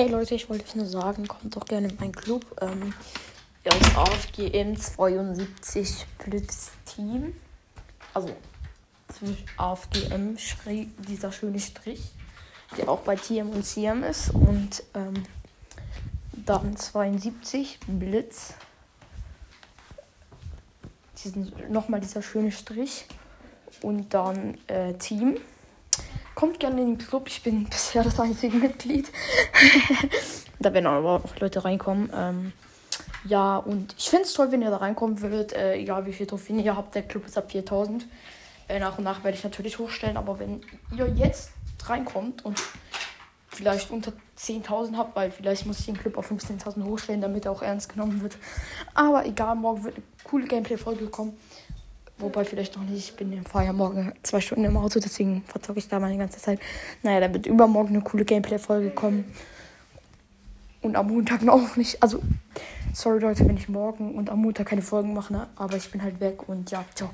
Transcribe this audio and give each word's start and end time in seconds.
Hey 0.00 0.06
Leute, 0.06 0.36
ich 0.36 0.48
wollte 0.48 0.78
nur 0.78 0.86
sagen, 0.86 1.26
kommt 1.26 1.56
doch 1.56 1.64
gerne 1.64 1.88
in 1.88 1.96
meinen 1.96 2.12
Club. 2.12 2.44
Ähm, 2.60 2.94
ja, 3.64 3.72
das 3.76 3.96
AFGM 3.96 4.76
72 4.76 6.06
Blitz 6.24 6.70
Team. 6.84 7.34
Also 8.14 8.28
zwischen 9.08 9.44
AFGM 9.56 10.36
dieser 10.98 11.32
schöne 11.32 11.58
Strich, 11.58 12.12
der 12.76 12.88
auch 12.88 13.00
bei 13.00 13.16
TM 13.16 13.50
und 13.50 13.64
CM 13.64 14.04
ist. 14.04 14.32
Und 14.32 14.84
ähm, 14.94 15.24
dann 16.30 16.76
72 16.76 17.80
Blitz. 17.88 18.54
Diesen, 21.24 21.52
nochmal 21.72 21.98
dieser 21.98 22.22
schöne 22.22 22.52
Strich. 22.52 23.06
Und 23.82 24.14
dann 24.14 24.58
äh, 24.68 24.94
Team. 24.94 25.38
Kommt 26.38 26.60
gerne 26.60 26.80
in 26.82 26.94
den 26.94 26.98
Club. 26.98 27.26
Ich 27.26 27.42
bin 27.42 27.64
bisher 27.64 28.04
das 28.04 28.20
einzige 28.20 28.56
Mitglied. 28.56 29.10
da 30.60 30.72
werden 30.72 30.86
aber 30.86 31.16
auch 31.16 31.36
Leute 31.40 31.64
reinkommen. 31.64 32.12
Ähm, 32.14 32.52
ja, 33.24 33.56
und 33.56 33.96
ich 33.98 34.08
finde 34.08 34.22
es 34.22 34.34
toll, 34.34 34.52
wenn 34.52 34.62
ihr 34.62 34.70
da 34.70 34.76
reinkommen 34.76 35.20
würdet. 35.20 35.52
Äh, 35.52 35.74
egal 35.74 36.06
wie 36.06 36.12
viel 36.12 36.28
Trophäen 36.28 36.60
ihr 36.60 36.76
habt. 36.76 36.94
Der 36.94 37.02
Club 37.02 37.26
ist 37.26 37.36
ab 37.36 37.50
4000. 37.50 38.06
Äh, 38.68 38.78
nach 38.78 38.98
und 38.98 39.02
nach 39.02 39.24
werde 39.24 39.36
ich 39.36 39.42
natürlich 39.42 39.80
hochstellen. 39.80 40.16
Aber 40.16 40.38
wenn 40.38 40.60
ihr 40.96 41.08
jetzt 41.08 41.50
reinkommt 41.84 42.44
und 42.44 42.62
vielleicht 43.48 43.90
unter 43.90 44.12
10.000 44.38 44.96
habt, 44.96 45.16
weil 45.16 45.32
vielleicht 45.32 45.66
muss 45.66 45.80
ich 45.80 45.86
den 45.86 45.98
Club 45.98 46.16
auf 46.16 46.30
15.000 46.30 46.84
hochstellen, 46.84 47.20
damit 47.20 47.46
er 47.46 47.50
auch 47.50 47.62
ernst 47.62 47.88
genommen 47.88 48.20
wird. 48.22 48.36
Aber 48.94 49.26
egal, 49.26 49.56
morgen 49.56 49.82
wird 49.82 49.96
eine 49.96 50.04
coole 50.22 50.46
Gameplay-Folge 50.46 51.08
kommen. 51.08 51.36
Wobei 52.18 52.44
vielleicht 52.44 52.76
noch 52.76 52.82
nicht. 52.84 53.10
Ich 53.10 53.16
bin 53.16 53.32
im 53.32 53.44
Fahrer 53.44 53.72
morgen 53.72 54.12
zwei 54.22 54.40
Stunden 54.40 54.64
im 54.64 54.76
Auto, 54.76 54.98
deswegen 54.98 55.42
verzocke 55.46 55.78
ich 55.78 55.88
da 55.88 56.00
meine 56.00 56.18
ganze 56.18 56.40
Zeit. 56.40 56.58
Naja, 57.02 57.20
da 57.20 57.32
wird 57.32 57.46
übermorgen 57.46 57.94
eine 57.94 58.02
coole 58.02 58.24
Gameplay-Folge 58.24 58.90
kommen. 58.90 59.24
Und 60.80 60.96
am 60.96 61.08
Montag 61.08 61.42
noch 61.42 61.76
nicht. 61.76 62.02
Also, 62.02 62.20
sorry 62.92 63.20
Leute, 63.20 63.46
wenn 63.46 63.56
ich 63.56 63.68
morgen 63.68 64.14
und 64.14 64.30
am 64.30 64.42
Montag 64.42 64.66
keine 64.66 64.82
Folgen 64.82 65.14
mache, 65.14 65.32
ne? 65.32 65.48
aber 65.56 65.76
ich 65.76 65.90
bin 65.90 66.02
halt 66.02 66.20
weg 66.20 66.48
und 66.48 66.70
ja, 66.70 66.84
ciao. 66.94 67.10